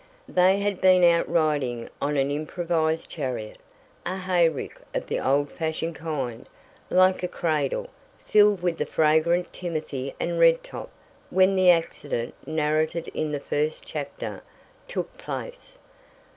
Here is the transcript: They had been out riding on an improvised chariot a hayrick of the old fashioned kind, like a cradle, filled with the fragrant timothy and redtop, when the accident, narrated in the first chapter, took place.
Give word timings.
They 0.27 0.57
had 0.61 0.81
been 0.81 1.03
out 1.03 1.29
riding 1.29 1.87
on 2.01 2.17
an 2.17 2.31
improvised 2.31 3.07
chariot 3.07 3.59
a 4.03 4.17
hayrick 4.17 4.79
of 4.95 5.05
the 5.05 5.19
old 5.19 5.51
fashioned 5.51 5.95
kind, 5.95 6.49
like 6.89 7.21
a 7.21 7.27
cradle, 7.27 7.87
filled 8.25 8.63
with 8.63 8.79
the 8.79 8.87
fragrant 8.87 9.53
timothy 9.53 10.15
and 10.19 10.39
redtop, 10.39 10.89
when 11.29 11.55
the 11.55 11.69
accident, 11.69 12.33
narrated 12.47 13.09
in 13.09 13.31
the 13.31 13.39
first 13.39 13.85
chapter, 13.85 14.41
took 14.87 15.19
place. 15.19 15.77